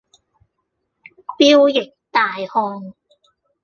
[1.37, 2.95] 彪形大漢